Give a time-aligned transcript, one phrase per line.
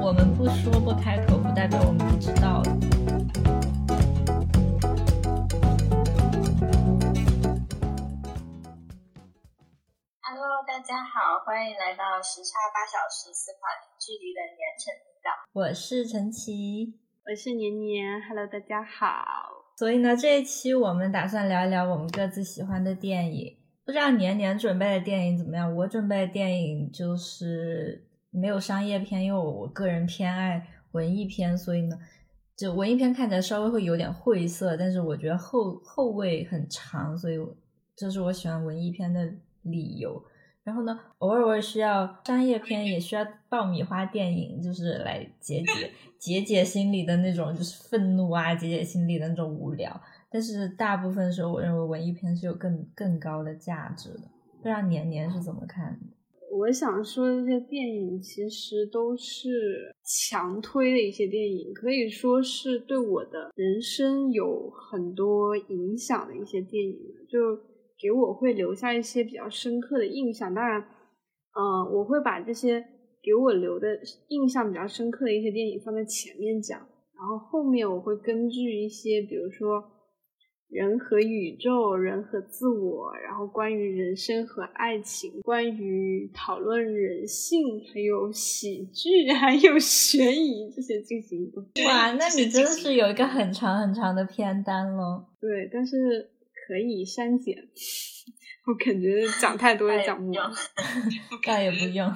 [0.00, 2.62] 我们不说不开口，不代表我们不知道。
[10.20, 15.30] Hello，大家好，欢迎来到时差八小时、四跨零距离的年程频道。
[15.52, 18.20] 我是陈琦，我是年年。
[18.28, 19.14] Hello，大家好。
[19.78, 23.61] 所以呢，这一期我们打算聊一聊我们各自喜欢的电影。
[23.84, 25.74] 不知道年年准备的电影怎么样？
[25.74, 31.98] 我准备的电影就是没有商业片，因为我我个人偏爱文艺片，所以呢，
[32.56, 37.36] 就文艺片看起来稍微会有点晦涩，但是我觉得后后味很长，所以
[37.96, 39.32] 这是我喜欢文艺片的
[39.62, 40.22] 理由。
[40.62, 45.90] 然后呢，偶尔我也需要商业片，也需要爆米花电影，就是来解解
[46.20, 50.00] 解解心里的那种就是愤怒啊，解解心里的那种无聊。
[50.32, 54.22] 但是大部分时候，我认为文艺片是有更更高的价值的。
[54.62, 56.16] 不知道年年是怎么看的？
[56.56, 66.98] 我想说，这些电影其实都是强推的一些电影，可以说是对我的人生有很多影响的一些电影，
[67.28, 67.38] 就。
[68.02, 72.84] 给我会留下一些比较深刻的印象，当然，嗯，我会把这些
[73.22, 73.86] 给我留的
[74.26, 79.80] 印象比较深刻的一些电影放在前面讲，然后后面我会根据一些，比如说
[80.72, 91.60] 人和宇宙、人和自我，然后关于人生和爱情、关于讨论人性，还有喜剧， 还有悬疑这些进行一个。
[91.86, 95.26] 哇，那你真的是有一个很长很长的片单喽。
[95.40, 96.30] 对，但是。
[96.64, 97.56] 可以删减，
[98.66, 100.50] 我感觉讲太多也讲不完，
[101.44, 102.08] 倒也不用。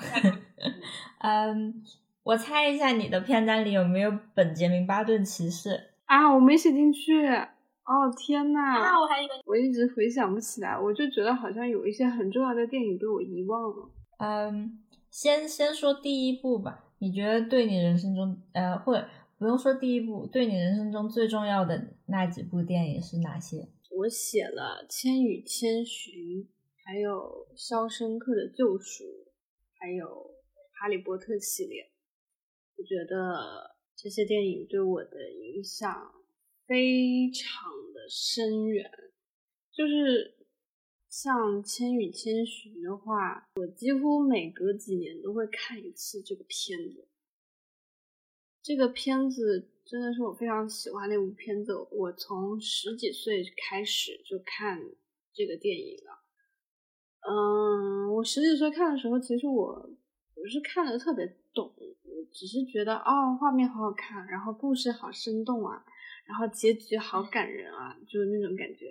[1.21, 1.83] 嗯，
[2.23, 5.71] 我猜一下你的片单里有没有《本杰明·巴顿骑士》
[6.05, 6.33] 啊？
[6.33, 7.27] 我没写进去。
[7.87, 8.59] 哦天呐！
[8.83, 13.91] 那我还以为我一直回想不起来，我就觉得好像有一些很重要的电影被我遗忘了。
[14.19, 16.85] 嗯，先先说第一部吧。
[16.99, 19.07] 你觉得对你人生中，呃，或者
[19.39, 23.69] 不用说第一部，对你人生中最重要的那几部电影是哪些？
[23.99, 26.15] 我写了《千与千寻》，
[26.85, 29.05] 还有《肖申克的救赎》，
[29.79, 30.07] 还有
[30.81, 31.91] 《哈利波特》系列。
[32.77, 35.91] 我觉得这些电影对我的影响
[36.67, 38.91] 非常的深远。
[39.73, 40.37] 就是
[41.09, 47.09] 像《千与千寻》的话，我几乎每隔几年都会看一次这个片子。
[48.63, 49.71] 这个片子。
[49.89, 54.83] 真的是我非常喜欢那部片子，我从十几岁开始就看
[55.33, 56.25] 这个电影了。
[57.21, 59.89] 嗯，我十几岁看的时候，其实我
[60.35, 61.25] 不是看的特别
[61.55, 65.87] 懂，我只是觉得哦，画面好好看，然后故事好生动啊，
[66.27, 68.87] 然后结局好感人啊，就是那种感觉。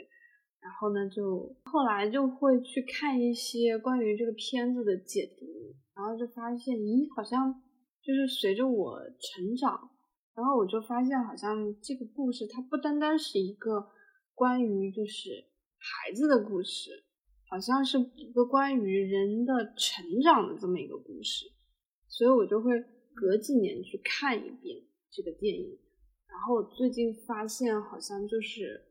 [0.62, 5.46] 然后呢，就后来就会去看一些关于这个片子的解读，
[5.94, 7.62] 然后就发现，咦，好像
[8.02, 9.92] 就是随着我成长。
[10.34, 13.88] 然后我就发现，好像这个故事它不单单是一个
[14.34, 15.46] 关于就是
[15.78, 17.06] 孩子的故事，
[17.48, 21.46] 好像是一个关于人的成长的这么一个故事，
[22.10, 24.82] 所以我就会隔几年去看一遍
[25.12, 25.78] 这个电影。
[26.36, 28.84] 然后我最近发现，好像就是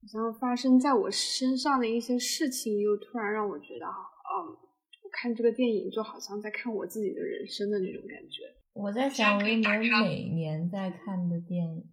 [0.00, 4.54] 好像发生在我身上的一些事情，又突然让我觉得，嗯，
[5.02, 8.44] 我看这个电影就好像在看我自己的人生的那种感觉。
[8.72, 11.84] 我在想，我有没有每年在看的电影？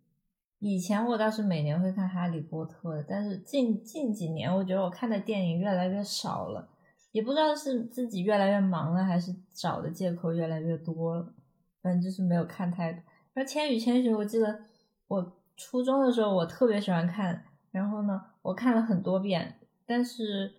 [0.59, 6.69] 以前我倒是每年会看《哈利波特》的，但是近近几年，我觉得我看的电影越来越少了，
[7.11, 11.33] 也不知道是自己越来越忙了，还是找的借口越来越多了。
[11.81, 13.01] 反正就是没有看太多。
[13.35, 14.61] 而《千与千寻》，我记得
[15.07, 20.55] 我初中的时候我特别喜欢看，然后呢，我看了很多遍，但是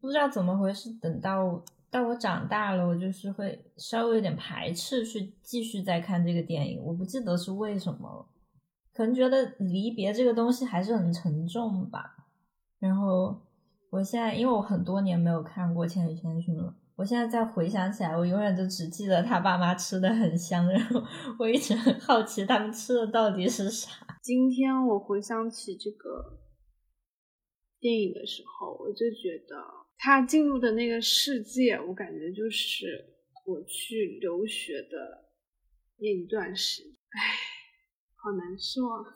[0.00, 1.64] 不知道怎么回事，等到。
[1.90, 6.84] 到我长大了，我就是会稍微有点排斥去继续再看这个电影。
[6.84, 8.26] 我不记得是为什么了，
[8.92, 12.26] 可能觉得离别这个东西还是很沉重吧。
[12.78, 13.40] 然后
[13.88, 21.00] 我现在，因为我很多年没有看过《千与千寻》了，我现在再回想起来，我永远都只记得他爸妈吃的很香，然后
[21.38, 23.88] 我一直很好奇他们吃的到底是啥。
[24.20, 26.40] 今天我回想起这个
[27.78, 29.54] 电影的时候，我就觉得。
[30.00, 32.86] 他进入的那个世界，我感觉就是
[33.46, 35.24] 我去留学的
[35.98, 37.20] 那一段时间，唉，
[38.16, 39.06] 好难受啊！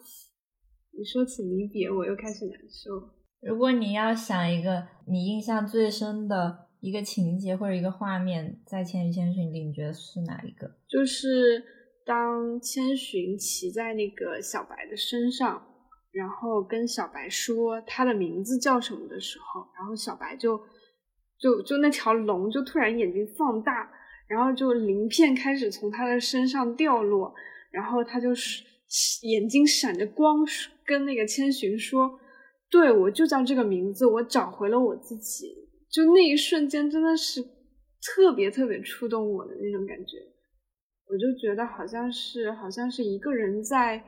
[0.91, 3.11] 你说起离别，我又开始难受。
[3.41, 10.71] 如果你要想一个你印象最深的一个情节或者一个画面，在《千与千寻》里，你觉得是哪一个？
[10.87, 11.65] 就是
[12.05, 15.69] 当千寻骑在那个小白的身上。
[16.13, 20.61] 然后跟小白说他的名字叫什么的时候，然后小白就
[21.39, 23.91] 就就那条龙就突然眼睛放大，
[24.29, 27.33] 然后就鳞片开始从他的身上掉落，
[27.71, 28.63] 然后他就是
[29.23, 30.45] 眼睛闪着光，
[30.85, 32.21] 跟那个千寻说
[32.71, 35.47] ：“对我就叫这个名字，我找回了我自己。”
[35.93, 37.43] 就那一瞬间，真的是
[38.01, 40.17] 特别特别触动我的那种感觉。
[41.07, 44.03] 我就觉得好像是好像是一个人在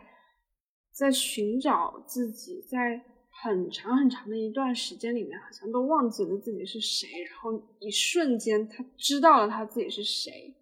[0.90, 2.98] 在寻找自己，在
[3.42, 10.54] 很长很长的一段时间里面，好像都忘记了自己是谁，然后一瞬间他知道了他自己是谁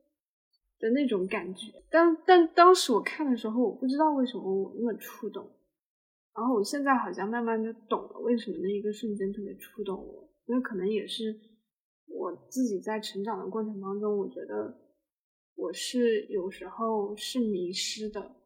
[0.80, 1.84] 的那种感觉。
[1.88, 5.48] 但但当时我看的时候，我不知道为什么我那么触动，
[6.34, 10.28] 然后我现在好像慢慢的懂了为什么那一个瞬间特别触动我。
[10.52, 11.40] 那可能也是
[12.08, 14.78] 我自己在成长的过程当中，我觉得
[15.54, 18.36] 我是有时候是迷失的，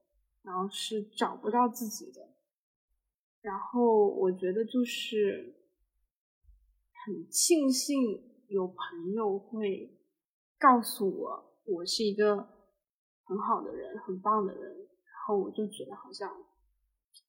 [0.44, 2.28] 然后是找不到自己的，
[3.40, 5.56] 然后我觉得就是
[7.04, 9.98] 很庆幸有朋友会
[10.60, 12.36] 告诉我，我是一个
[13.24, 14.86] 很好的人，很棒的人，然
[15.26, 16.32] 后我就觉得好像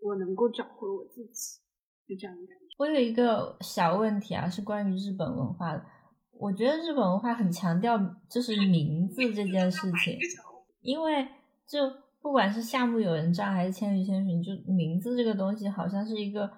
[0.01, 1.61] 我能够找回我自己，
[2.07, 2.65] 就这样的感觉。
[2.77, 5.83] 我有一个小问题啊，是关于日本文化的。
[6.39, 7.97] 我觉得日本文化很强调
[8.29, 10.15] 就是名字这件事情，
[10.81, 11.27] 因为
[11.65, 11.79] 就
[12.21, 16.51] 不管是夏目友人帐还是千与千寻，就名字这个东西好像是一个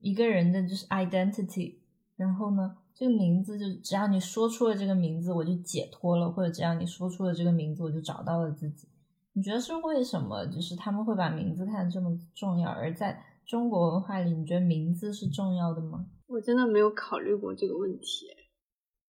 [0.00, 1.74] 一个人的就是 identity。
[2.16, 8.86] 然后呢，这个名字就只要你说出了这个名字，我就解脱了；或者只要你说出了这个名字，我就找到了自己。
[9.32, 10.46] 你觉得是为什么？
[10.46, 13.20] 就是他们会把名字看得这么重要，而在。
[13.46, 16.06] 中国文化里，你觉得名字是重要的吗？
[16.26, 18.26] 我真的没有考虑过这个问题，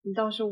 [0.02, 0.42] 你倒是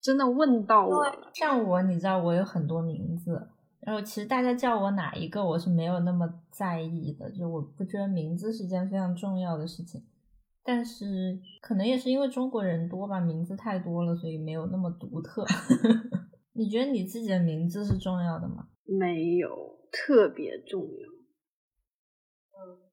[0.00, 1.30] 真的问到我了。
[1.34, 3.48] 像我，你知道我有很多名字，
[3.80, 10.02] 然后其实大家叫我哪一个，我是没有那么在意的，就我不觉得名字是件非常重要的事情。
[10.66, 15.44] 但是可能也是因为中国人多吧，名字太多了，所以没有那么独特。
[16.56, 18.68] 你觉得你自己的名字是重要的吗？
[18.86, 19.48] 没有，
[19.92, 21.13] 特别重要。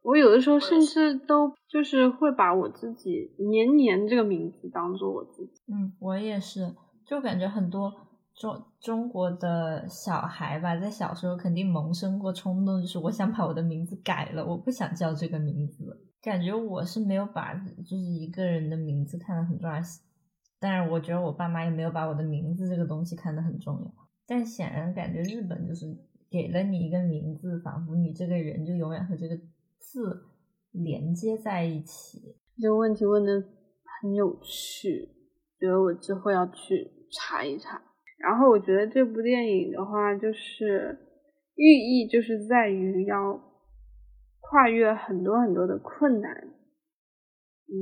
[0.03, 5.61] 我有的时候甚至都就是会把我自己年年这个名字当做我自己。
[5.67, 6.73] 嗯，我也是，
[7.05, 7.93] 就感觉很多
[8.35, 15.85] 中中国的小孩吧，在小时候肯定萌生过冲动，就是我想把我的名字改了，我不想叫这个名字。
[16.21, 19.79] 感觉我是没有把就是一个人的名字看得很重要，
[20.59, 23.91] 但是我觉得我爸妈也没有把我的名字这个东西看得很重要。
[24.25, 25.85] 但显然感觉日本就是
[26.29, 29.37] 给了你一个名字，仿佛你这个人就永远和这个。
[29.81, 30.27] 字
[30.71, 33.33] 连接在一起，这个问题问的
[34.01, 35.09] 很有趣，
[35.59, 37.81] 觉得我之后要去查一查。
[38.17, 40.97] 然后我觉得这部电影的话，就是
[41.55, 43.41] 寓意就是在于要
[44.39, 46.31] 跨越很多很多的困难。
[47.67, 47.73] 嗯，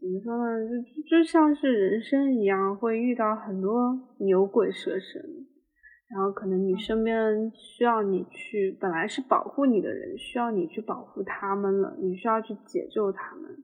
[0.00, 0.68] 怎么说呢？
[0.84, 5.47] 就就像是人生一样，会遇到很多牛鬼蛇神。
[6.10, 13.62] 然后可能你身边需要你去，本来是保护你的人，需要你去保护他们了，你需要去解救他们。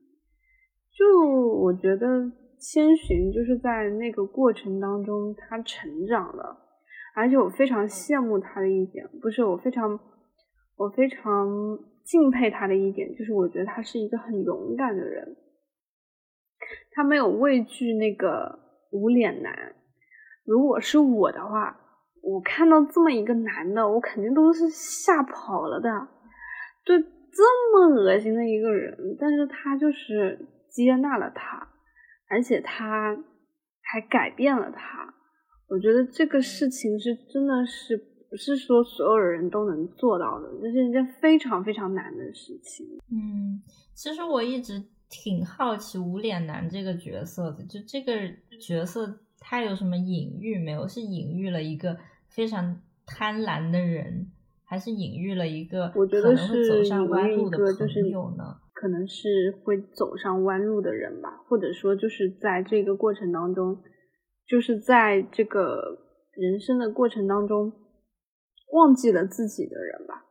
[0.91, 6.55] 就我觉得千寻就是在那个过程当中他成长了，
[7.15, 9.99] 而且我非常羡慕他的一点，不是我非常
[10.75, 15.35] 我非常敬佩他的一点，就是我觉得他是一个很勇敢的人，
[16.91, 18.59] 他没有畏惧那个
[18.91, 19.73] 无脸男。
[20.43, 21.81] 如果是我的话。
[22.25, 26.07] 我看到这么一个男的，我肯定都是吓跑了的。
[26.83, 31.67] 对，这么恶心的一个人，但是他就是接纳了他，
[32.27, 33.15] 而且他
[33.81, 35.13] 还改变了他。
[35.67, 42.87] 我觉得这个事情是真的是不是说所有人都能做到的，这是一件非常非常难的事情。
[43.11, 43.61] 嗯，
[43.93, 48.13] 其实我一直挺好奇无脸男这个角色的，就这个
[48.59, 50.87] 角色他有什么隐喻没有？
[50.87, 51.95] 是隐喻了一个。
[52.35, 54.27] 非常贪婪的人，
[54.65, 58.59] 还是隐喻了一个我觉得是走上弯路的朋友呢？
[58.73, 63.81] 可能是会走上弯路的人吧，或者说就是在这个过程当中，
[64.45, 65.97] 就是在这个
[66.33, 67.71] 人生的过程当中，
[68.73, 70.25] 忘记了自己的人吧。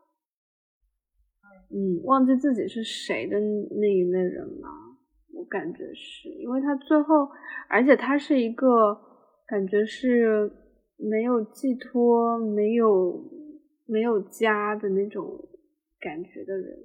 [1.71, 4.69] 嗯，忘记自己是谁的那一类人吧，
[5.33, 7.31] 我感觉是因为他最后，
[7.71, 8.95] 而且他是一个
[9.47, 10.53] 感觉是。
[10.97, 13.23] 没有寄托，没有
[13.87, 15.25] 没有家的那种
[16.01, 16.79] 感觉的人，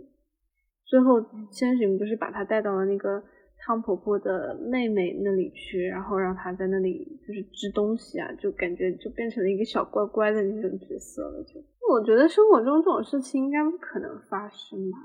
[0.85, 3.23] 最后千寻不是把他带到了那个
[3.59, 11.43] 汤婆婆的妹妹那里去，然后让他在那里就是织东西啊，就感觉就变成了一个小乖乖的那种角色了。
[11.43, 14.97] 就我觉得生活中这种事情应该不可能发生吧。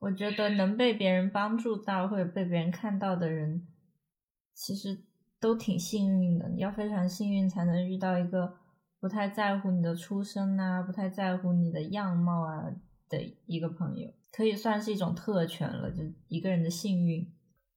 [0.00, 3.66] 我觉得能被别人帮助到或者被别人看到的人，
[4.54, 4.96] 其实
[5.40, 6.48] 都挺幸运的。
[6.50, 8.52] 你要非常幸运才能遇到一个
[9.00, 12.70] 不太在乎你的出身啊，不太在乎你的样貌啊
[13.08, 17.26] 的一个朋友，可以算是一种特权了，就一个人的幸运。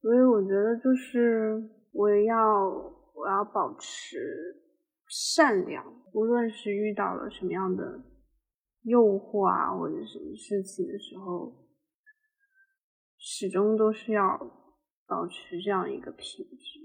[0.02, 2.36] 所以我觉得就是我要
[3.14, 4.18] 我要保持
[5.08, 8.02] 善良，无论是遇到了什么样的
[8.82, 11.64] 诱惑啊或者什么事情的时候，
[13.18, 14.38] 始终都是要
[15.06, 16.83] 保持这样一个品质。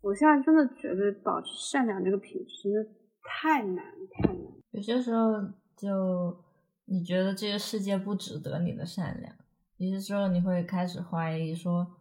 [0.00, 2.90] 我现在真的觉得保持善良这个品质真的
[3.22, 4.42] 太难太难。
[4.70, 5.32] 有些时候
[5.76, 6.44] 就
[6.84, 9.34] 你觉得这个世界不值得你的善良，
[9.76, 11.94] 有些时候你会开始怀疑说。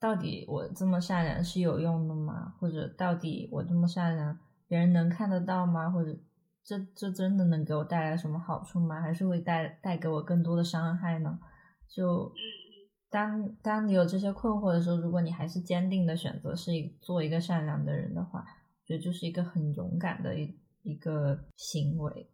[0.00, 2.52] 到底我这么善良是有用的吗？
[2.60, 5.88] 或者到底我这么善良，别人能看得到吗？
[5.88, 6.14] 或者
[6.62, 9.00] 这这真的能给我带来什么好处吗？
[9.00, 11.38] 还是会带带给我更多的伤害呢？
[11.88, 12.30] 就
[13.14, 20.52] 当当你有这些困惑的时候，如果你还是坚定的选择是做一个善良的人的话，我觉得就是一个很勇敢的一
[20.82, 22.28] 一个行为。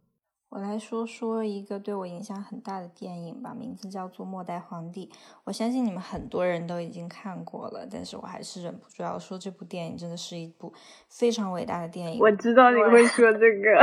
[0.49, 5.05] 我来说说一个对我影响很大的电影吧，名字叫做《末代皇帝》。
[5.43, 10.73] 我相信你们很多人都已经看过了，但是我还是忍不住要说，这部电影真的是一部
[11.07, 12.19] 非常伟大的电影。
[12.19, 13.79] 我知道你会说这个，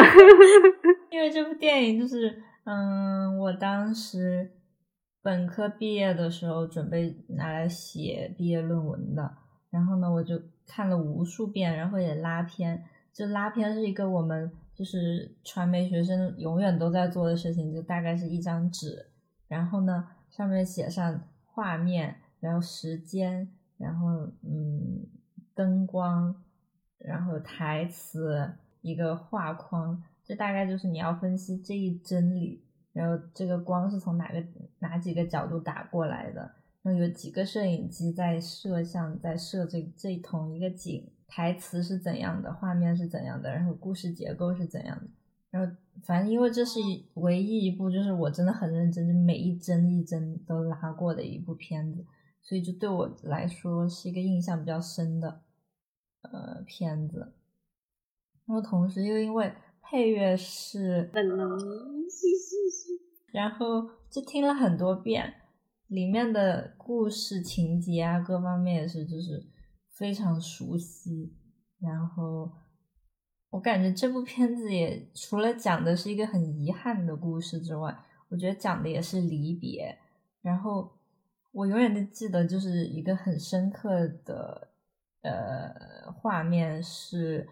[1.12, 4.50] 因为这部电影就是，嗯，我当时
[5.22, 9.36] 本科毕业的时候准备拿来写毕业论文的，
[9.70, 12.84] 然后呢，我就看了无数遍，然后也拉片。
[13.12, 14.50] 就拉片是一个我们。
[14.78, 19.10] 就是传媒学生永远都在做的事情，就大概是一张纸，
[19.48, 25.04] 然后呢，上面写上画面，然后时间，然后嗯，
[25.52, 26.32] 灯光，
[26.96, 34.44] 然后台词，一个画框，这大概就是你要分析这一帧里，然后这个光是从哪个
[34.78, 36.40] 哪几个角度打过来的，
[36.82, 41.10] 然后有几个摄影机在摄像，在摄这这同一个景。
[41.30, 45.06] 台词是怎样的，画面是怎样的，然后故事结构是怎样的，
[45.50, 46.80] 然后反正因为这是
[47.16, 52.02] 唯一一部就是我真的很认真，就每一帧一帧都拉过的一部片子，
[52.40, 55.42] 所以就对我来说是一个印象比较深的
[56.22, 57.34] 呃片子。
[58.46, 59.52] 然后同时又因为
[59.90, 61.58] 配乐是本能，
[63.32, 65.34] 然后就听了很多遍，
[65.86, 69.46] 里面的故事情节啊各方面也是就是。
[69.98, 71.34] 非常熟悉，
[71.80, 72.48] 然后
[73.50, 77.92] 我感觉这部片子也除了讲的是一个很遗憾的故事之外，
[78.28, 79.98] 我觉得讲的也是离别。
[80.40, 80.88] 然后
[81.50, 84.68] 我永远都记得，就是一个很深刻的
[85.22, 87.48] 呃画面是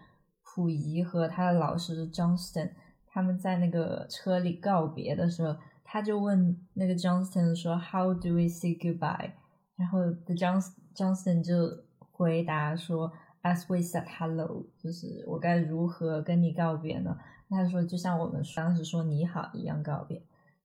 [0.57, 2.71] 溥仪和他的老师 Johnston
[3.05, 9.33] 他们在那个车里告别的时候，他就问那个 Johnston 说 “How do we say goodbye？”
[9.77, 10.59] 然后 The John
[10.95, 11.85] Johnston 就。
[12.19, 17.15] 回答说，As we said hello，就是我该如何跟你告别呢？
[17.47, 20.19] 他说，就像我们当时说你好一样告别。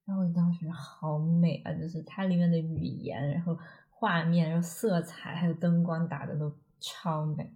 [0.07, 3.55] 然后当时好美啊，就是它里面的语言，然后
[3.91, 7.53] 画面，然后色彩，还有灯光打的都超美。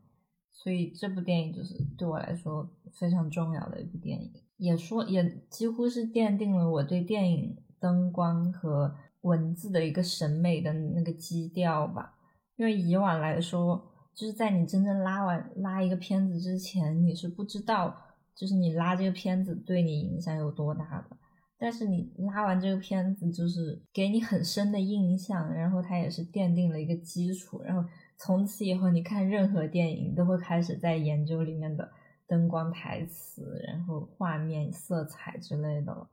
[0.56, 12.14] 所以这部电影就是对我来说非常重要的一部电影，也说也几乎是奠定了我对电影灯光和文字的一个审美的那个基调吧。
[12.56, 17.94] 因为以往来说，就是在你真正拉完拉一个片子之前，你是不知道，
[18.34, 21.16] 就是你拉这个片子对你影响有多大的。
[21.58, 31.90] 但是你拉完这个片子，就是给你很深的印象，然后它也是奠定了一个基础，然后从此以后你看任何电影都会开始在研究里面的
[32.26, 36.08] 灯光、台词，然后画面、色彩之类的了。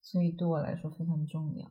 [0.00, 1.70] 所以对我来说非常重要。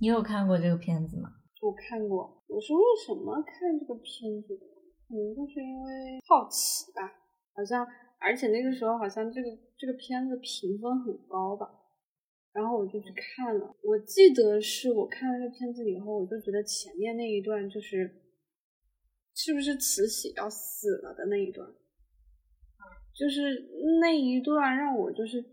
[0.00, 1.30] 你有看过这个片子吗？
[1.60, 4.66] 我看过，我是为什么看这个片子的？
[5.06, 7.02] 可能就是因为好奇吧。
[7.54, 7.86] 好像，
[8.18, 11.68] 而且那个时候好像这个这个片子评分很高吧，
[12.52, 13.76] 然后我就去看了。
[13.84, 18.19] 我记得是我看了这个片子以后，我就觉得前面那一段就是，
[19.34, 21.66] 是不是慈禧要死了的那一段，
[23.14, 23.68] 就是
[24.00, 25.44] 那一段让我就是。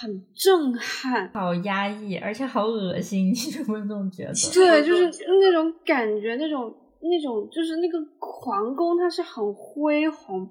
[0.00, 4.32] 很震撼，好压抑，而且好恶心，你有没有觉得？
[4.50, 10.48] 对，就是那种感觉，那种那种，就是那个皇宫，它是很恢宏，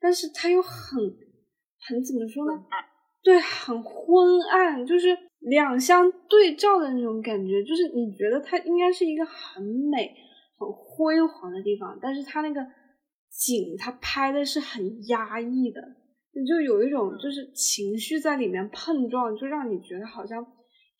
[0.00, 1.00] 但是它又很
[1.80, 2.62] 很怎么说呢？
[3.24, 5.08] 对，很昏暗，就是
[5.40, 10.14] 两相对照的那种感觉，就是你觉得它应该是一个很美、
[10.58, 12.60] 很辉煌的地方，但是它那个
[13.30, 15.80] 景，它拍的是很压抑的。
[16.32, 20.44] 你就有一种就是情绪在里面碰撞，就让你觉得好像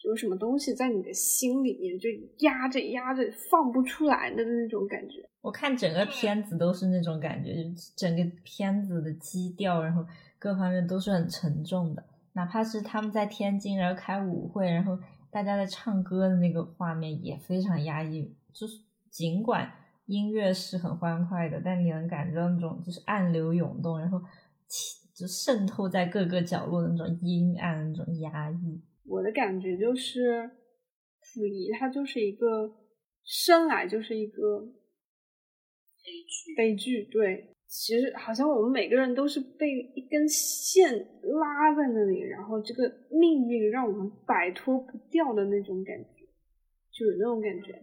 [0.05, 2.09] 有什么东西在你的心里面就
[2.39, 5.29] 压着压着放不出来的那种感觉。
[5.43, 10.05] 我看整个片子都是那种感觉，就整个片子的基调，然后
[10.39, 12.03] 各方面都是很沉重的。
[12.33, 14.99] 哪怕是他们在天津，然后开舞会，然后
[15.31, 18.35] 大家在唱歌的那个画面也非常压抑。
[18.53, 18.81] 就是
[19.17, 19.73] 尽管
[20.05, 24.21] 音乐是很欢快的，但你能感觉到那种就是暗流涌动，然后
[25.15, 28.83] 就渗透在各个角落的那种阴暗、那种压抑。
[29.07, 30.51] 我的感觉就是，
[31.23, 32.71] 溥仪他就是一个
[33.25, 37.05] 生来就是一个悲剧，悲剧。
[37.05, 46.27] 对，其实好像我们每个人都是被一根线拉在那里，然后这个命运让我们摆脱不掉的那种感觉，
[46.93, 47.81] 就有那种感觉。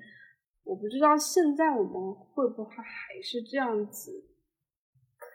[0.63, 4.29] 我不知道现在我们会不会还是这样子。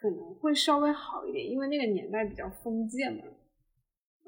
[0.00, 3.24] 可能会稍微好一点，因为那个年代比较封建嘛。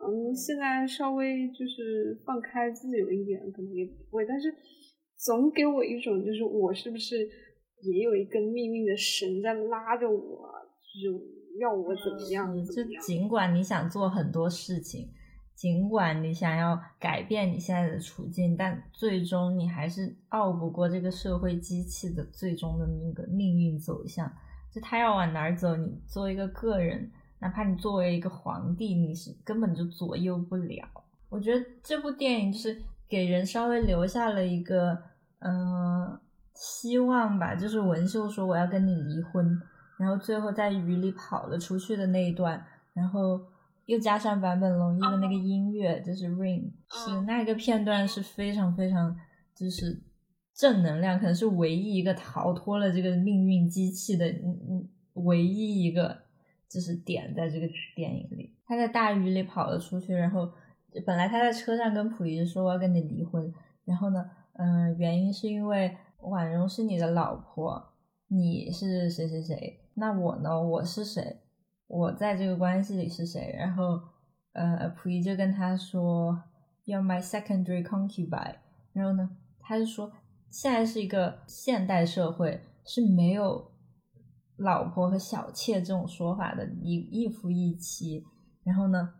[0.02, 4.26] 嗯，现在稍微就是放开自由一点，可能也不会。
[4.26, 4.52] 但是
[5.16, 7.18] 总给我一种，就是我是不是
[7.82, 12.52] 也有一根命运的绳在拉着我，就是要我怎么样？
[12.64, 15.08] 就尽管你想做很多事情，
[15.60, 24.26] 尽管你想要改变你现在的处境，但最终你还是拗不过这个社会机器的最终的那个命运走向。
[24.72, 30.82] 就他要往哪儿走，你作为一个个人，哪怕你作为一个皇帝，你是根本就左右不了。
[31.28, 34.96] 我觉得这部电影就是给人稍微留下了一个
[35.40, 36.18] 嗯
[36.54, 39.60] 希望吧，就是文秀说我要跟你离婚，
[39.98, 42.64] 然后最后在雨里跑了出去的那一段，
[42.94, 43.38] 然后
[43.90, 49.16] 又加上坂本龙一的那个音乐，就是《Rain》，是那个片段是非常非常
[49.54, 50.02] 就是。
[50.52, 54.88] 正能量可能是唯一一个逃脱了这个命运机器的，嗯嗯，
[55.24, 56.14] 唯一一个
[56.68, 57.66] 就是点在这个
[57.96, 58.54] 电影里。
[58.66, 60.46] 他在大雨里跑了出去，然后
[61.06, 63.50] 本来他在车上跟溥仪说我要跟你离婚，
[63.86, 64.22] 然后呢，
[64.58, 67.82] 嗯，原因是因为婉容是你的老婆，
[68.28, 71.40] 你是谁谁谁，那我呢，我是谁，
[71.90, 73.52] 我在这个关系里是谁？
[73.58, 74.00] 然后，
[74.52, 76.40] 呃，溥仪就跟他说
[76.86, 78.54] ，You're my secondary concubine。
[78.92, 80.12] 然后呢，他就说。
[80.52, 83.70] 现在是一个现代社会，是没有
[84.56, 88.26] 老婆和小妾这种说法的，一一夫一妻。
[88.64, 89.14] 然后呢，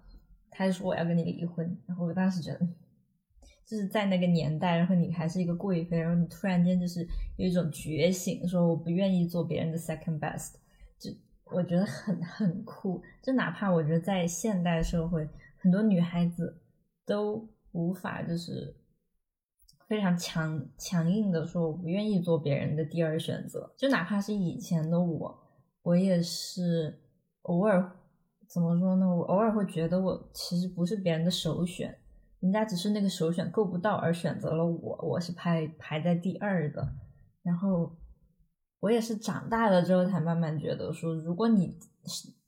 [0.50, 1.78] 他就说我要跟你离婚。
[1.86, 2.66] 然后我当时觉得，
[3.64, 10.54] 就是在那个年代，然后你还是一个贵妃，然后你突然间就是有一种觉醒，说我不愿意做别人的 second best，
[11.52, 13.02] 我觉得很很酷。
[13.22, 16.60] 就哪怕我觉得在现代社会，很多女孩子
[17.04, 18.76] 都无法就是。
[19.88, 23.74] 非常强强硬的说，我不愿意做别人的第二选择。
[23.76, 25.36] 就哪怕是以前的我，
[25.82, 26.96] 我也是
[27.42, 27.90] 偶尔
[28.48, 29.16] 怎么说呢？
[29.16, 31.92] 我偶尔会觉得我其实不是别人的首选，
[32.38, 36.88] 人家只是那个首选够不到而选择了我，我是排排在第二的。
[37.42, 37.92] 然后
[38.80, 41.76] 我也是长大了之后才慢慢觉得说，如果你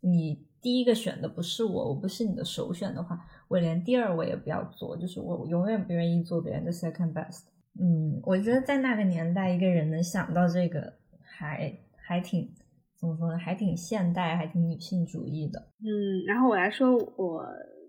[0.01, 3.19] 你第一个选的不是我，我不是你的首选的话。
[3.49, 7.43] 我连第二我也不要做，就是我永远不愿意做别人的 second best。
[7.79, 12.51] 嗯，我觉得在那个年代，一个人能想到这个，还还挺
[12.97, 13.37] 怎么说呢？
[13.37, 15.61] 还挺现代，还挺女性主义的。
[15.81, 17.45] 嗯，然后我来说，我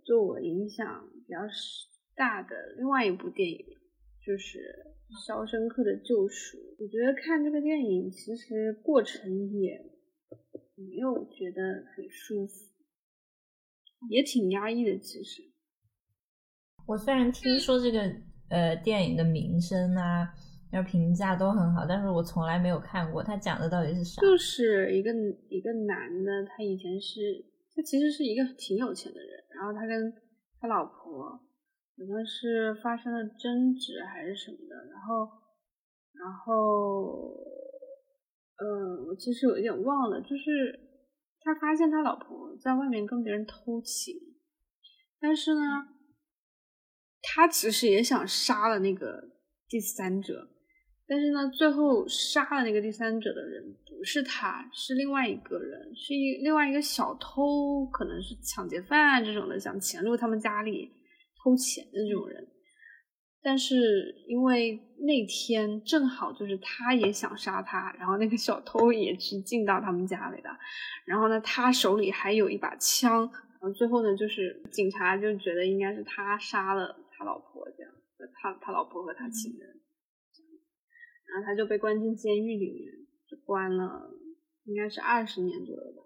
[0.05, 0.85] 对我影响
[1.25, 1.39] 比较
[2.15, 3.57] 大的另外一部电影，
[4.25, 4.59] 就是
[5.25, 6.57] 《肖申克的救赎》。
[6.79, 9.79] 我觉得看这个电影，其实过程也
[10.75, 12.53] 没有觉得很舒服，
[14.09, 15.43] 也挺压抑的，其实。
[16.87, 17.99] 我虽然听说这个
[18.49, 20.33] 呃电影的名声啊，
[20.71, 23.21] 要评价都很好，但是我从来没有看过。
[23.23, 24.21] 他讲的到底是啥？
[24.21, 25.11] 就是一个
[25.49, 30.13] 一个男的，他以前是他其实是一个挺有钱的人，然后他跟
[30.59, 31.39] 他老婆
[31.97, 35.29] 好像是发生了争执还是什么的，然后
[36.13, 37.35] 然后
[38.57, 40.79] 嗯，我其实有一点忘了，就是
[41.41, 44.15] 他发现他老婆在外面跟别人偷情，
[45.19, 45.89] 但是呢。
[47.25, 49.23] 他其实也想杀了那个
[49.69, 50.45] 第三者，
[51.07, 60.91] 但是呢，最后杀了那个第三者的人不是他，是另外一个人，是一另外一个小偷，可能是抢劫犯这种的，想潜入他们家里
[61.43, 62.47] 偷钱的这种人。
[63.41, 70.49] 但是因为那天正好就是他也想杀他，然后那个小偷也是进到他们家里的，
[71.05, 77.25] 然后呢，他手里还有一把枪，然后最后呢，就是警察就觉得应该是他杀了他。
[77.25, 77.91] 老婆这样，
[78.41, 79.69] 他他老婆和他情人，
[81.31, 82.91] 然后他就被关进监狱里面，
[83.29, 84.11] 就关了，
[84.65, 86.03] 应该是二十年左右吧。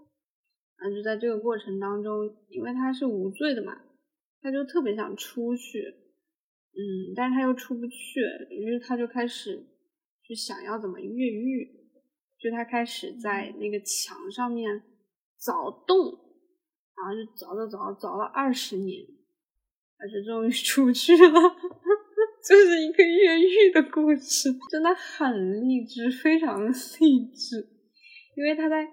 [0.78, 3.82] 然后就在这个过程当中，因为他是无罪的嘛，
[4.42, 5.80] 他就特别想出去，
[6.74, 9.66] 嗯，但是他又出不去，于是他就开始
[10.24, 11.70] 去想要怎么越狱，
[12.40, 14.82] 就他开始在那个墙上面
[15.40, 15.98] 凿洞，
[16.96, 19.06] 然后就凿凿凿凿了二十年，
[19.98, 21.42] 而且终于出去了。
[22.48, 26.68] 这是一个越狱的故事，真的很励志，非常的
[27.00, 27.68] 励志。
[28.36, 28.84] 因为他在，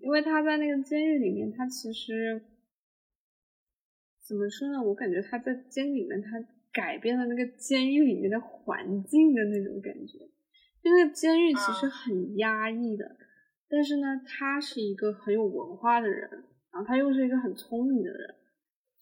[0.00, 2.40] 因为他在那个监狱里面，他其实
[4.26, 4.82] 怎么说呢？
[4.82, 6.30] 我感觉他在监狱里面，他
[6.72, 10.18] 改变了那个监狱里面的环境的那种感觉。
[10.82, 13.16] 因为监狱其实很压抑的，
[13.68, 16.28] 但是呢，他是一个很有文化的人，
[16.72, 18.34] 然后他又是一个很聪明的人，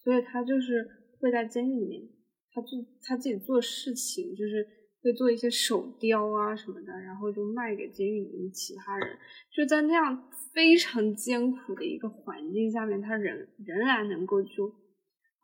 [0.03, 0.87] 所以他就是
[1.19, 2.09] 会在监狱里面。
[2.51, 4.65] 他做他自己做事情，就是
[5.03, 9.17] 会做一些手雕啊什么的，然后就卖给监狱里面其他人。
[9.53, 14.73] 就在那样非常艰苦的一个环境下面，他仍仍然能够就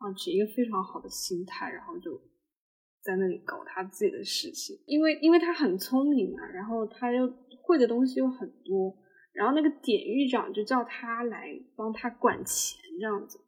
[0.02, 2.20] 啊持一个非常好的心态，然后就
[3.02, 4.76] 在那里搞他自己的事情。
[4.86, 8.96] 因为因为他很聪明嘛，然后他又会的东西又很多，
[9.32, 13.38] 然后那个典狱长就叫他来帮他管钱这样子。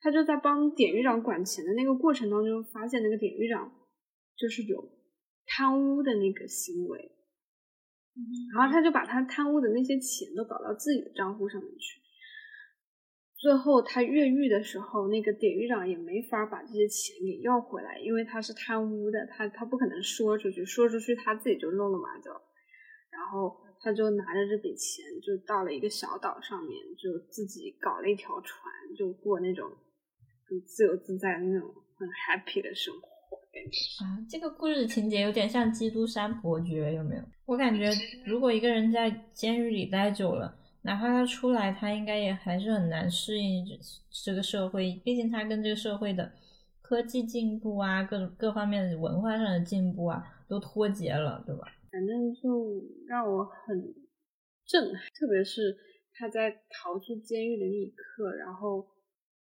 [0.00, 3.72] 他就在帮典狱长管钱的那个过程当中，发现那个典狱长
[4.36, 4.92] 就是有
[5.46, 7.10] 贪污的那个行为，
[8.54, 12.03] 然后他就把他贪污的那些钱都搞到自己的账户上面去。
[13.44, 22.30] 最后他越狱的时候，那个典狱长也没法把这些钱给要回来，因为他是贪污的，他他不可能说出去，说出去他自己就露了马脚。
[23.10, 29.70] 然后他就拿着这笔钱，就到了一个小岛上面，就自己搞了一条船，就过那种。
[30.46, 37.22] 很自由自在的那种很 happy 的生活，感觉啊，这个故事情节有点像《基督山伯爵》，有没有？
[37.46, 37.90] 我感觉
[38.26, 43.64] 如果一个人在监狱里待久了，哪怕他出来，他应该也还是很难适应
[44.24, 46.32] 这个社会，毕竟他跟这个社会的
[46.80, 51.66] 科技进步啊，各种各方面的文化上的进步啊，都脱节了，对吧？
[51.90, 53.94] 反正就让我很
[54.66, 55.76] 震撼，特别是
[56.12, 58.88] 他在逃出监狱的那一刻，然后。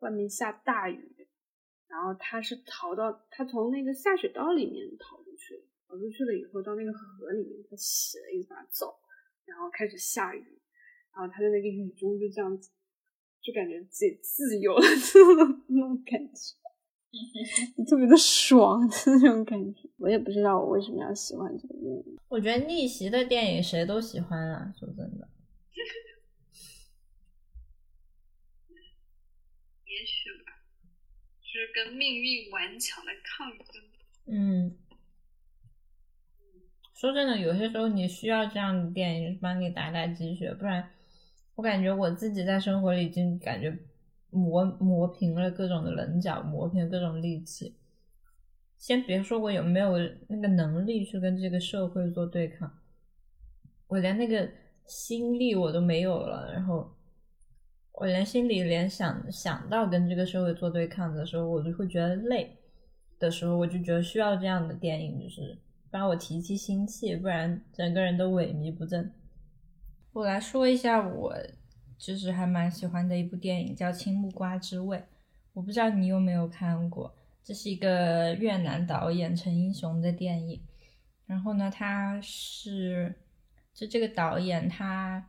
[0.01, 1.29] 外面下大雨，
[1.87, 8.99] 然后他是逃到他从那个下水道里面逃出去，逃出去了以后到那个河里面，他洗了一把澡，
[9.45, 10.59] 然后开始下雨，
[11.15, 12.71] 然后他在那个雨中就这样子，
[13.43, 14.83] 就感觉自己自由了
[15.69, 16.55] 那种感觉，
[17.89, 19.89] 特别的爽 的那种感觉。
[19.97, 22.19] 我也不知道我为什么要喜欢这个电影。
[22.29, 25.29] 我觉得逆袭的电影谁都喜欢啊，说真的。
[29.85, 30.53] 也许吧，
[31.43, 33.83] 就是跟命运顽强的抗争。
[34.27, 34.79] 嗯，
[36.95, 40.89] 说真的，有些时候你需要这样的电影帮你打打鸡血，不然
[41.61, 43.77] 我感觉我自己在生活里已经感觉
[44.31, 47.77] 磨磨平了各种的棱角，磨平了各种戾气。
[48.79, 52.79] 先别说我有没有那个能力去跟这个社会做对抗，
[53.89, 54.49] 我连那个
[54.87, 56.91] 心力我都没有了，然后。
[57.93, 62.57] 我连心里连想想到跟这个社会做对抗的时候，我就会觉得累
[63.19, 65.59] 的时候，我就觉得需要这样的电影，就是
[65.91, 69.13] 帮我提提心气，不然整个人都萎靡不振。
[70.13, 71.35] 我来说一下我
[71.99, 74.97] 就是还蛮喜欢的一部电影，叫《青木瓜之味》，
[75.53, 80.61] 我不知道你有没有看过，这是一个越南导演陈英雄的电影。
[81.27, 83.15] 然后呢，他是
[83.73, 85.27] 就这个导演他。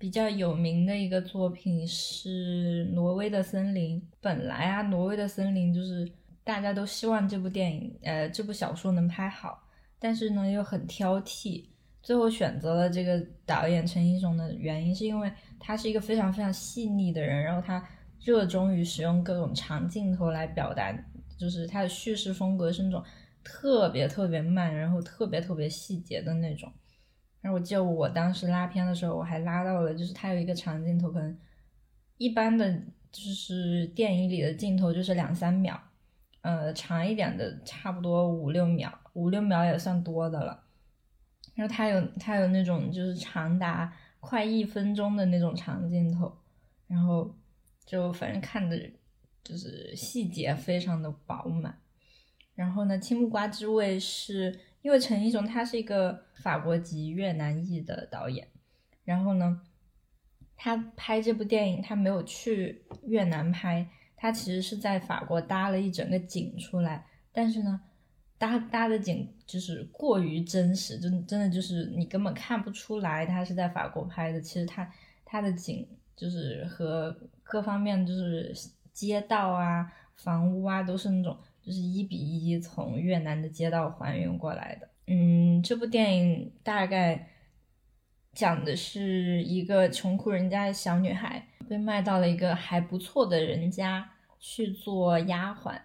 [0.00, 4.00] 比较有名的一个作品是《挪威的森林》。
[4.20, 6.08] 本来啊，《挪威的森林》就是
[6.44, 9.60] 大家都希望这部电影，呃，这部小说能拍好，
[9.98, 11.64] 但是呢又很挑剔。
[12.08, 17.86] 最后选择了这个导演陈英雄的原因，是因为他是一个非常非常细腻的人，然后他
[18.18, 20.90] 热衷于使用各种长镜头来表达，
[21.38, 23.04] 就是他的叙事风格是那种
[23.44, 26.72] 特别特别慢，然后特别特别细节的那种。
[27.42, 31.38] 然后我记得我当时拉片的时候，我还拉到了，就是他有一个长镜头，可能
[32.16, 32.72] 一般的
[33.12, 35.78] 就是电影里的镜头就是两三秒，
[36.40, 40.64] 呃，长一点的差不多五六秒，五六秒也算多的了。
[41.58, 46.32] 然后他有他有那种就是长达快一分钟的那种长镜头，
[46.86, 47.34] 然后
[47.84, 48.78] 就反正看的
[49.42, 51.76] 就是细节非常的饱满。
[52.54, 54.60] 然后呢，青木瓜之味是。
[54.80, 58.46] 因为陈英雄他是一个法国籍越南裔的导演，
[59.04, 59.60] 然后呢，
[60.56, 67.80] 他拍这部电影他没有去越南拍，他其实是在法国搭了一整个景出来，但是呢，
[68.38, 74.90] 搭搭的景就是过于真实，真真的就是你根本看不出来他是在法国拍的，其实他
[75.24, 78.54] 他的景就是和各方面就是
[78.92, 81.36] 街道啊、房屋啊都是那种。
[81.60, 84.88] 就是一比一从越南的街道还原过来的。
[85.06, 87.28] 嗯，这部电影大概
[88.32, 95.78] 讲的是一个穷苦人家的小女孩被卖到了一个还不错的人家去做丫鬟，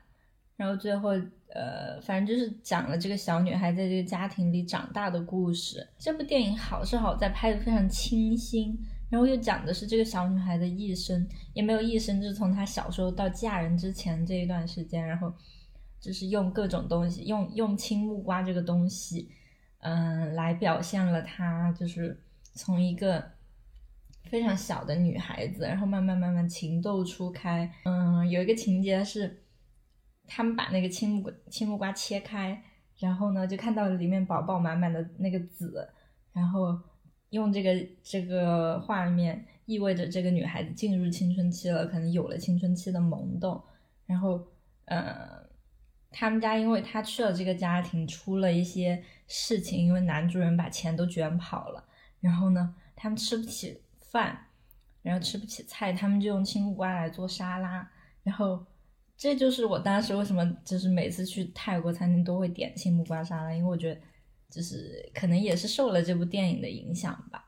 [0.55, 1.09] 然后最后
[1.53, 5.87] 呃，反正就是讲了这个小女孩在这个家庭里长大的故事。
[5.97, 8.77] 这部电影好是好在拍的非常清新。
[9.09, 15.31] 然后又讲的是这个小女孩的一生，也没有一生，就是从她小时候到嫁人之前这一段时间，然后
[15.99, 19.29] 就是用各种东西，用用青木瓜这个东西，
[19.81, 22.19] 嗯，来表现了她就是
[22.55, 23.23] 从一个
[24.31, 27.71] 非常小的女孩子，然后慢慢慢慢情窦初开。
[27.85, 29.42] 嗯，有一个情节是，
[30.27, 32.63] 他们把那个青木青木瓜切开，
[32.97, 35.87] 然后呢就看到里面饱饱满满的那个籽，
[36.31, 36.79] 然后。
[37.33, 43.59] 用这个这个画面意味着这个女孩子进入青春期了，可能有了青春期的萌动。
[44.05, 44.39] 然后，
[44.85, 45.43] 呃，
[46.11, 51.83] 他们家因为他去了这个家庭，出了一些事情，因为男主人把钱都卷跑了。
[52.19, 53.81] 然后呢，他们吃不起
[54.11, 54.37] 饭，
[55.01, 57.89] 然后吃不起菜，他们就用青木瓜来做沙拉。
[58.21, 58.63] 然后，
[59.17, 63.99] 这就是我当时为什么就是每次去泰国餐厅都会点青木瓜沙拉，因为我觉得。
[64.49, 67.43] 就是可能也是受了这部电影的影响吧，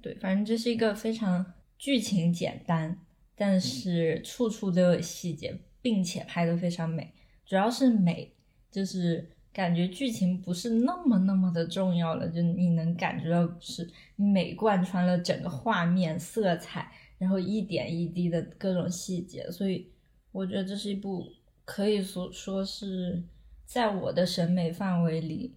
[0.00, 1.44] 对，反正这是一个非常
[1.76, 2.96] 剧情简单，
[3.34, 7.12] 但是处处都有细节，并且拍的非常美，
[7.44, 8.36] 主要是美，
[8.70, 19.90] 就是感觉剧情不是那么那么的重要了，就你能感觉到是美贯穿了整个画面色彩，然后一点一滴的各种细节，所以
[20.32, 21.24] 我觉得这是一部
[21.64, 23.24] 可以说说是。
[23.66, 25.56] 在我的审美范围里，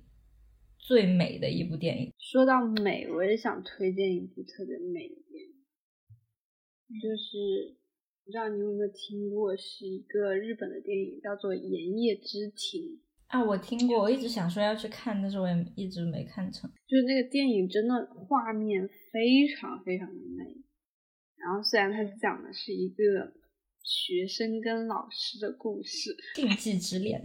[0.80, 2.12] 最美的一部电影。
[2.18, 5.54] 说到美，我也想推荐一部特别美的电影，
[7.00, 7.78] 就是
[8.26, 12.82] 不知道你有没有听过，是一个日本的电影，叫做《盐业之庭》
[13.28, 13.46] 啊。
[13.46, 16.68] 我听过，我一直想说要去看，但是我也一直没看成。
[16.88, 20.58] 就是那个电影真的画面非常非常的美，
[21.42, 23.34] 然后虽然它讲的是一个。
[23.82, 27.20] 学生跟老师的故事，禁忌之恋，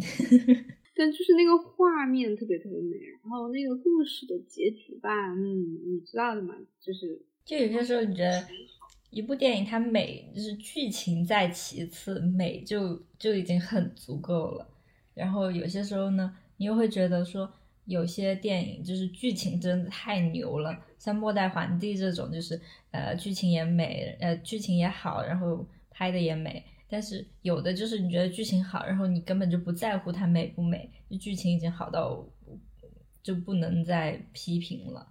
[0.96, 8.46] 但就是那个画面特别特别美，然后那个故事的结局吧，嗯，你知道的嘛，就是就有些时候你觉得
[9.10, 14.66] 一部电影它美，就是剧情在其次，美就就已经很足够了。
[15.12, 17.52] 然后有些时候呢，你又会觉得说
[17.86, 25.66] 有些电影就是剧情真的太牛了，像《末代皇帝》这种，就是呃剧情也美，呃剧情也好，然后。
[25.96, 32.26] 拍的也美，但是有的就是你觉得剧情好，然后你根本就不在乎它美不美，就剧情已经好到
[33.22, 35.06] 就不能再批评了。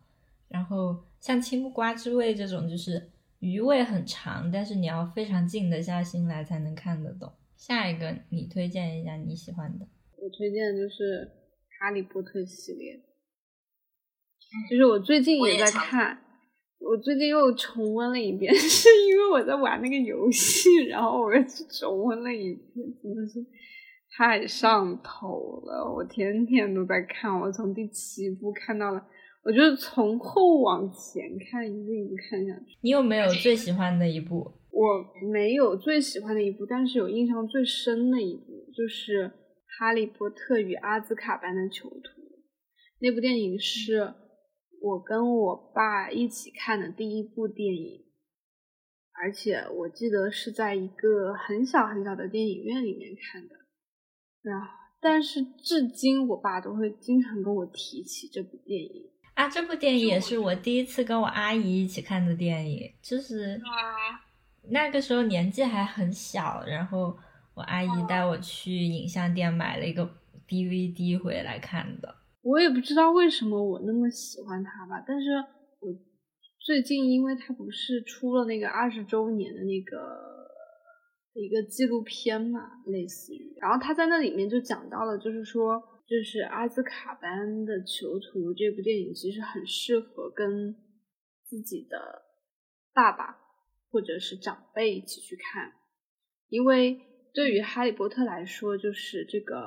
[0.50, 3.10] 然后像《青木瓜之味》这种，就是
[3.40, 7.32] 余味很长，但是你要非常静得下心来才能看得懂。
[7.56, 11.26] 下一个你推荐一下你喜欢的，我推荐就是
[11.84, 12.98] 《哈利波特》系列，
[14.70, 16.18] 就是我最近也在看。
[16.80, 23.46] 我最近又重温了一遍， 是因为我在玩那个游戏，然后我又去重温了一遍，真的是
[24.16, 25.94] 太上头了。
[25.94, 29.06] 我天天都在看，我从第七部看到了，
[29.44, 32.78] 我就是从后往前看，一步一步看下去。
[32.80, 34.54] 你有没有最喜欢的一部？
[34.72, 39.28] 我没有最喜欢的一部，但是有印象最深的一部，就是
[39.78, 41.96] 《哈利波特与阿兹卡班的囚徒》
[43.00, 44.16] 那部电影是。
[44.86, 48.04] 我跟我爸一起看的第一部电影，
[49.14, 53.56] 而且我记得是在一个很小很小的电影院里面看的。
[54.42, 54.68] 然后，
[55.00, 59.48] 但是至今我爸都会经常跟我提起这部电影啊。
[59.48, 63.58] 这部电影也是我第一次跟我阿姨一起看的电影，就是
[64.70, 67.18] 那个时候年纪还很小，然后
[67.56, 70.10] 我阿姨带我去影像店买了一个
[70.48, 72.16] DVD 回来看的。
[72.42, 75.30] 我也不知道为什么我那么喜欢他吧，但是
[75.80, 75.94] 我
[76.60, 80.50] 最近因为他不是出了那个二十周年的那个
[81.34, 90.76] 一个纪录片嘛，类似于，然后他在那里面就讲到了，就是说，就是阿兹卡班的囚徒这部电影其实很适合跟
[91.44, 92.24] 自己的
[92.94, 93.38] 爸爸
[93.90, 95.72] 或者是长辈一起去看，
[96.50, 97.00] 因为
[97.34, 99.58] 对于哈利波特来说，就是这个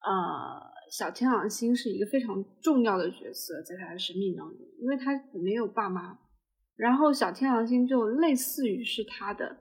[0.00, 0.70] 呃。
[0.90, 6.18] 小天狼星是一个非常重要的角色，在他的生命当中，因为他没有爸妈，
[6.74, 9.56] 然后小天狼星就类似于是他的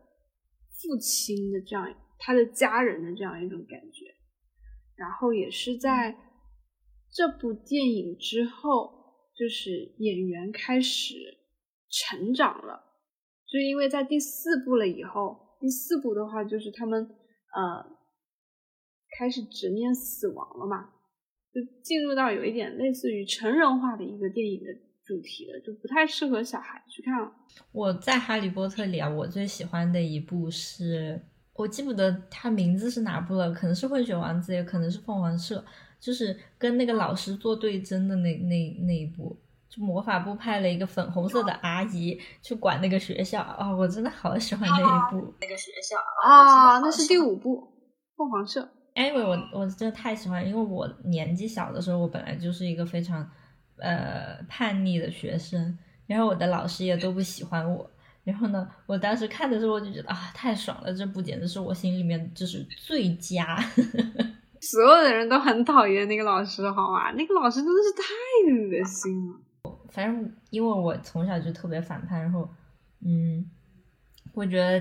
[0.71, 4.05] 父亲的这样，他的家人的这样一种感觉。
[4.95, 6.17] 然后也是在
[7.13, 8.91] 这部电影之后，
[9.37, 11.13] 就是演员开始
[11.91, 12.85] 成长了，
[13.47, 17.07] 就因为在第四部了以后，第四部的话就是他们
[17.55, 17.97] 呃。
[19.17, 20.91] 开始直面死亡了嘛，
[21.51, 24.71] 就进入到有一点类似于成人化的一个电影的
[25.03, 27.29] 主题了，就不太适合小孩去看。
[27.73, 31.19] 我在《哈利波特》里啊，我最喜欢的一部是，
[31.53, 35.59] 我记不得它名字是哪部了，可能是《混血王子》，也可能是《凤凰社》，
[35.99, 39.35] 就是跟那个老师做对针的那那那一部。
[39.69, 45.33] 就魔法部派了一个粉红色的阿姨去管那个学校啊，我真的好喜欢那一部。
[45.39, 47.57] 那个学校啊，那是第五部
[48.17, 48.61] 《凤凰社》。
[48.95, 53.29] 哎，我我我真的太喜欢，因为我年纪小的时候，我本来就是一个非常
[53.77, 55.77] 呃叛逆的学生，
[56.07, 57.89] 然后我的老师也都不喜欢我。
[58.23, 60.93] 然后呢，我当时看的时候，我就觉得啊，太爽了！
[60.93, 63.57] 这部简直是我心里面就是最佳。
[64.61, 67.11] 所有的人都很讨厌那个老师，好吗？
[67.11, 68.03] 那个老师真的是太
[68.51, 69.39] 恶心了。
[69.89, 72.47] 反正因为我从小就特别反叛，然后，
[73.05, 73.43] 嗯，
[74.33, 74.79] 我觉得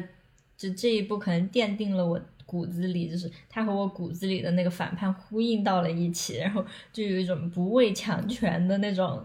[0.57, 9.23] 就这一步可能奠定了我骨子里，就是他和我骨子里的那个反叛呼应到了一起，然后就有一种不畏强权的那种，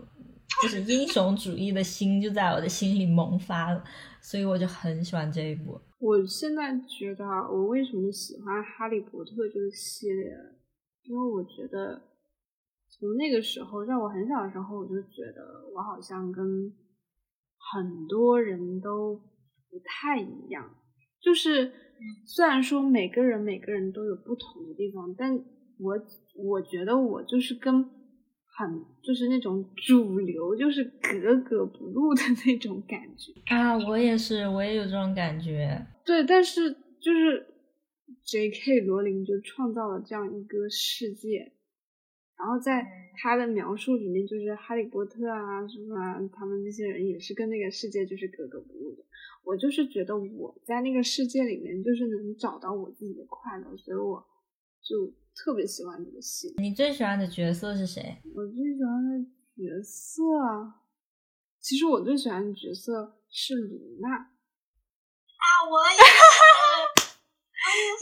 [0.61, 3.83] 就是英雄主义的心就在我的心里萌发了，
[4.21, 5.79] 所以我就很喜欢这一部。
[5.99, 10.31] 我现在觉得我为什么喜欢《哈利波特》这个系列，
[11.03, 12.01] 因为我觉得。
[13.03, 16.71] 从那个时候，在我很小的时候，我就觉得我好像跟
[17.73, 19.13] 很多人都
[19.69, 20.73] 不太一样。
[21.21, 21.69] 就是
[22.25, 25.35] 虽然说每个人每个人都有不同的地方，但
[25.79, 25.99] 我
[26.37, 33.77] 我觉得我就是跟很就是那种主流就是格格不入的那种感觉啊！
[33.85, 35.85] 我也是，我也有这种感觉。
[36.05, 37.47] 对，但是就是
[38.23, 38.79] J.K.
[38.85, 41.51] 罗琳就创造了这样一个世界。
[42.37, 49.03] 然后在他的描述里面，就是哈利波特啊什么，他们那些人也是跟那个世界就是格格不入的。
[49.43, 54.25] 我就是觉得我在那个世界里面，就是能找到我自己的快乐，所以我
[54.81, 56.53] 就特别喜欢这个戏。
[56.57, 58.17] 你最喜欢的角色是谁？
[58.33, 60.23] 我最喜欢的角色，
[61.59, 64.09] 其实我最喜欢的角色是卢娜。
[64.17, 65.97] 啊，我也。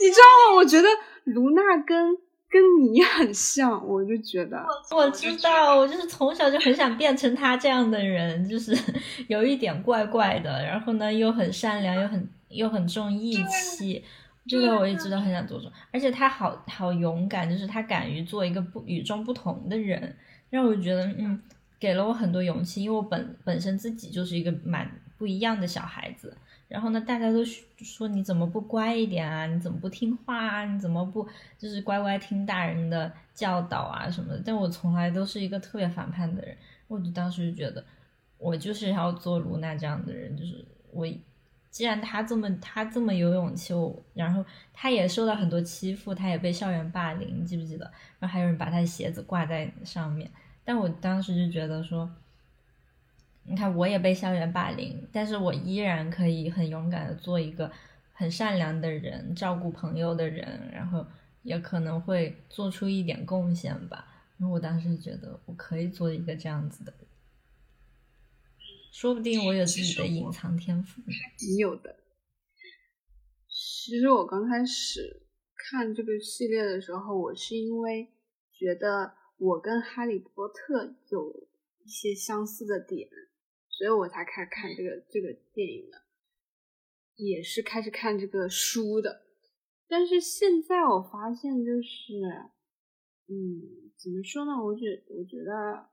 [0.00, 0.56] 你知道吗？
[0.56, 0.88] 我觉得
[1.24, 2.16] 卢娜跟。
[2.52, 8.76] 跟你很像，我就觉得我知道，我就是从小就很想变成他这样的人，就是
[9.26, 14.04] 有一点怪怪的，然后呢又很善良，又很又很重义气，
[14.46, 15.72] 这个我一直都很想做做。
[15.90, 20.14] 而且他好好勇敢，就是他敢于做一个不与众不同的人，
[20.50, 21.40] 让我觉得嗯，
[21.80, 26.36] 给了我很多勇气，因为我本本身自己就是一个蛮不一样的小孩子。
[26.72, 29.44] 然后呢，大家都说你怎么不乖一点啊？
[29.46, 30.64] 你怎么不听话啊？
[30.64, 34.42] 你怎么不就是乖乖听大人的教导啊什么的？
[34.42, 36.56] 但我从来都是一个特别反叛的人。
[36.88, 37.84] 我就当时就觉得，
[38.38, 40.34] 我就是要做卢娜这样的人。
[40.34, 41.06] 就是我，
[41.68, 47.84] 既然他这么他这么有勇气，我然后他也受到很多欺负，他也被校园霸凌，记不记得？
[48.18, 50.30] 然后还有人把他的鞋子挂在上面。
[50.64, 52.10] 但我当时就觉得说。
[53.44, 57.70] 你看，我也被校园霸凌，但是我依然可以很勇敢的做一个
[58.12, 61.04] 很善良的人，照顾朋友的人，然后
[61.42, 64.06] 也可能会做出一点贡献吧。
[64.38, 67.06] 然后我当时觉得我可以做一个这样子的人，
[68.92, 71.02] 说不定我有自己的隐藏天赋。
[71.40, 71.96] 你有的。
[73.48, 75.26] 其实我刚开始
[75.56, 78.08] 看这个系列的时候，我是因为
[78.52, 81.48] 觉得我跟哈利波特有
[81.84, 83.08] 一些相似的点。
[83.82, 86.02] 所以我才开始看这个这个电影的，
[87.16, 89.22] 也是开始看这个书的。
[89.88, 92.14] 但是现在我发现，就是，
[93.26, 94.52] 嗯，怎么说呢？
[94.52, 95.88] 我觉我觉得，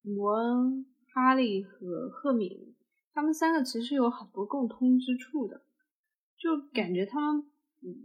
[0.00, 2.74] 摩恩、哈利和赫敏
[3.12, 5.60] 他们三个其实有很多共通之处的，
[6.38, 7.44] 就感觉他们，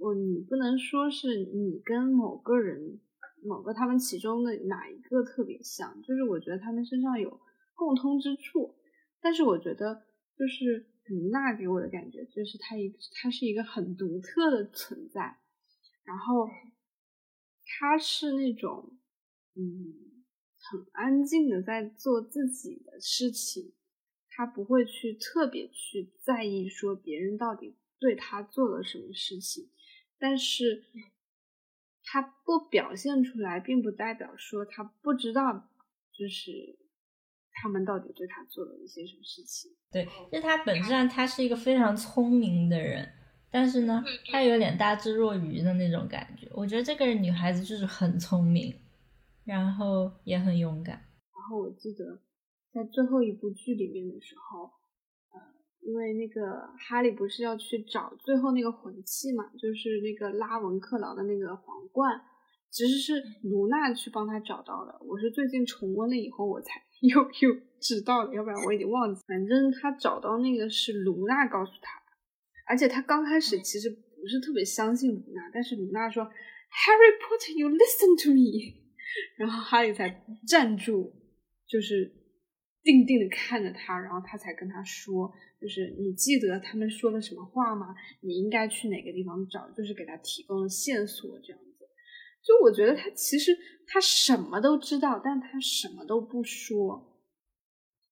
[0.02, 3.00] 我你不能说是你跟某个人、
[3.42, 7.40] 某个他们其中的哪一个特别像，就是我觉得他们身上有
[7.74, 8.76] 共通之处。
[9.22, 10.04] 但是我觉得，
[10.36, 15.38] 就是卢娜给我的感觉，就是她一她是一个很独特的存在，
[16.04, 16.50] 然后
[17.66, 18.98] 她是那种
[19.56, 20.24] 嗯
[20.58, 23.74] 很安静的在做自己的事情，
[24.30, 29.70] 她不会去特别去在意说别人到底对她做了什么事情，
[30.18, 30.84] 但是
[32.04, 35.70] 她不表现出来，并不代表说她不知道，
[36.12, 36.81] 就是。
[37.62, 39.72] 他们到底对他做了一些什么事情？
[39.92, 43.08] 对，就他本质上他是一个非常聪明的人，
[43.52, 46.50] 但是呢，他有点大智若愚的那种感觉。
[46.54, 48.74] 我觉得这个女孩子就是很聪明，
[49.46, 50.96] 然后也很勇敢。
[50.96, 52.20] 然后我记得
[52.74, 54.64] 在最后一部剧里面的时候，
[55.34, 55.40] 呃，
[55.82, 56.42] 因为那个
[56.80, 62.22] 哈利不是要去找最后那个魂器嘛，就是那个拉文克劳的那个皇冠，
[62.72, 64.98] 其实是卢娜去帮他找到的。
[65.02, 69.22] 我是最近重温了以后，我才 又又知道了，要不然我已经忘记。
[69.28, 72.00] 反正他找到那个是卢娜告诉他，
[72.68, 78.78] 而且他刚开始其实不是特别相信卢娜，但是卢娜说 “Harry Potter，you listen to me”，
[79.38, 81.12] 然后哈利才站住，
[81.68, 82.14] 就是
[82.84, 87.96] 定定的看着他，然后他才跟他说，就是你记得他们说了什么话吗？
[88.22, 91.60] 你应该去哪个地方找，就是给他提供了线索，这样。
[92.44, 93.56] 就我觉得他其实
[93.88, 97.22] 他什么都知道，但他什么都不说，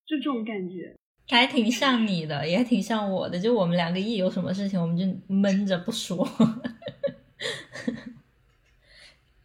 [0.05, 0.95] 就这种感觉。
[1.27, 3.39] 他还挺像你的，也挺像我的。
[3.39, 6.25] 就我们两个一有什么事情，我们就闷着不说。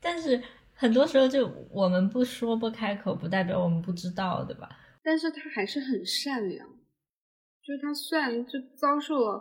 [0.01, 0.43] 但是
[0.75, 4.79] 很多时候，就我们不说不开口，不代表我们不知道，对吧？
[5.03, 6.67] 但是他还是很善良。
[6.67, 9.39] 就他虽然就遭受了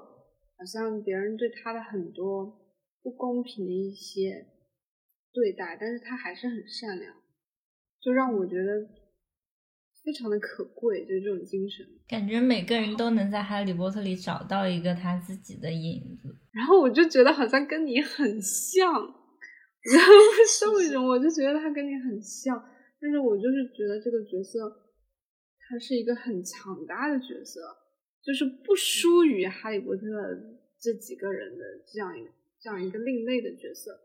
[0.57, 2.45] 好像别人对他的很多
[3.01, 4.47] 不公平的一些。
[5.33, 7.13] 对待，但是他还是很善良，
[7.99, 8.87] 就让我觉得
[10.05, 11.83] 非常的可贵，就这种精神。
[12.07, 22.63] 感觉每个人都能在哈利波特里找到一个他自己的影子，然后我就觉得好像跟你很像，然后不知道为什么，我就觉得他跟你很像，
[23.01, 24.59] 但是我就是觉得这个角色
[25.67, 27.59] 他是一个很强大的角色，
[28.21, 30.03] 就是不输于哈利波特
[30.79, 32.29] 这几个人的这样一个
[32.61, 33.99] 这样一个另类的角色。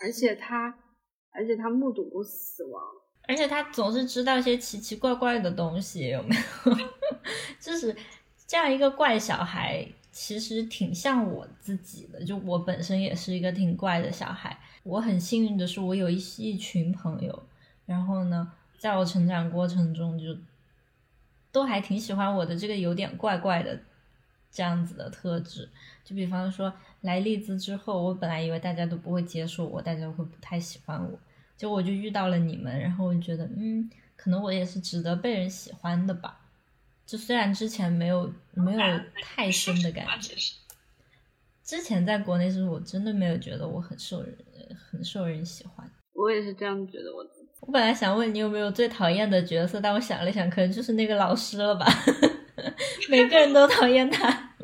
[0.00, 0.74] 而且他，
[1.30, 2.82] 而且他目睹过死亡，
[3.28, 6.34] 而且他总是知道一些奇奇怪怪的东西，有没
[6.66, 6.76] 有？
[7.60, 7.94] 就是
[8.46, 12.24] 这样一个怪小孩，其实挺像我自己的。
[12.24, 14.58] 就我本身也是一个挺怪的小孩。
[14.82, 17.42] 我很幸运的是，我有一一群朋友，
[17.84, 20.34] 然后呢，在我成长过程中，就
[21.52, 23.78] 都还挺喜欢我的这个有点怪怪的
[24.50, 25.68] 这样子的特质。
[26.04, 26.72] 就比方说。
[27.02, 31.18] 来利兹之后，我本来以为大家都不会接受我，大家会不太喜欢我，
[31.56, 36.38] 结果我就遇到了你们，然后我就觉得，嗯，可能我也是值得被人喜欢的吧。
[37.06, 40.34] 就虽然之前没有没有太深的感觉，
[41.64, 44.36] 之前在国内时候，我真的没有觉得我很受人
[44.90, 45.90] 很受人喜欢。
[46.12, 47.48] 我也是这样觉得，我自己。
[47.60, 51.86] 我本来想问你有没有最讨厌的角色，但我想了想，可能就是那个老师了吧。
[53.10, 54.54] 每个人都讨厌他。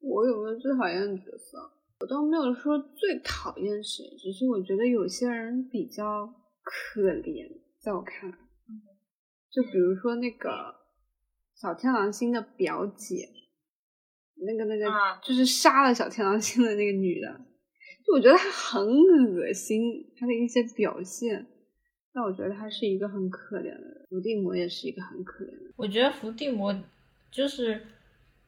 [0.00, 1.58] 我有没有最讨厌的角色？
[2.00, 6.26] 我倒没有说最讨厌谁，只是我觉得有些人比较
[6.62, 7.50] 可怜，
[7.80, 8.36] 在我看来，
[9.50, 10.74] 就比如说那个
[11.54, 13.30] 小天狼星的表姐，
[14.36, 14.86] 那个那个
[15.22, 17.40] 就是杀了小天狼星的那个女的，
[18.06, 19.80] 就我觉得她很恶心，
[20.18, 21.46] 她的一些表现，
[22.12, 24.06] 但我觉得她是一个很可怜的人。
[24.10, 25.72] 伏地魔也是一个很可怜的。
[25.76, 26.72] 我觉得伏地魔
[27.30, 27.86] 就是，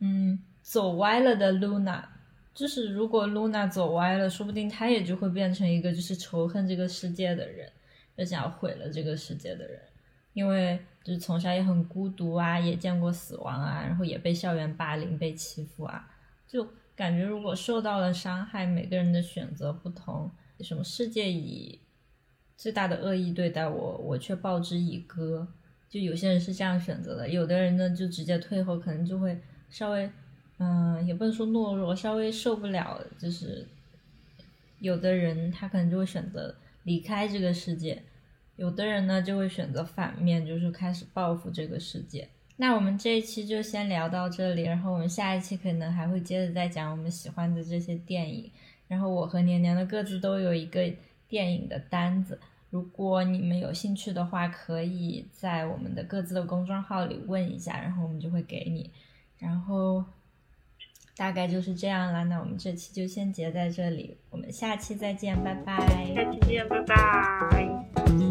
[0.01, 0.39] 嗯。
[0.61, 2.07] 走歪了的露娜，
[2.53, 7.72] 就是如果露娜走歪了，说不定她也就会变成一个就是仇恨这个世界的人，
[8.14, 9.81] 就想要毁了这个世界的人。
[10.35, 16.07] 因为就是从小也很孤独啊，也见过死亡啊，然后也被校园霸凌、被欺负啊，
[16.47, 21.81] 就感觉如果受到了伤害，每个人的选择不同，什么世界以
[22.59, 25.49] 最大的恶意对待我，我却报之以歌，
[25.89, 29.39] 就有些人是这样选择的，有的人呢就直接退后，可能就会
[29.70, 30.11] 稍微。
[30.61, 33.64] 嗯，也不能说懦弱，稍微受不了，就是
[34.80, 38.03] 有的人他可能就会选择离开这个世界，
[38.57, 42.28] 有的人呢就会选择反面，就是开始报复这个世界。
[42.57, 48.51] 那我们这一期就先聊到这里，然后我们下一期可能还会接着再讲我们喜欢的这些电影。
[48.89, 50.93] 然后我和年年的各自都有一个
[51.28, 52.41] 电影的单子，
[52.71, 58.91] 如果你们有兴趣的话，可以在我们的各自的公众号里问一下，然后我们就会给你。
[59.39, 60.05] 然后。
[61.16, 65.77] 大概就是这样了，那我们这期就先结在这里，我们下期再见，拜拜。
[66.14, 68.28] 下期见，拜拜。